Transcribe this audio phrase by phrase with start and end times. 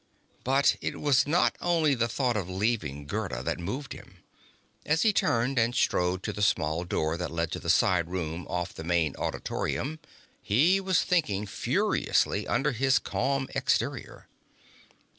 [0.43, 4.23] But it was not only the thought of leaving Gerda that moved him.
[4.83, 8.47] As he turned and strode to the small door that led to the side room
[8.49, 9.99] off the main auditorium,
[10.41, 14.27] he was thinking furiously under his calm exterior.